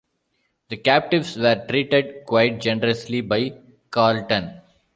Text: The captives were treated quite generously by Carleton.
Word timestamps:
The 0.69 0.77
captives 0.77 1.37
were 1.37 1.63
treated 1.69 2.25
quite 2.25 2.59
generously 2.59 3.21
by 3.21 3.53
Carleton. 3.91 4.59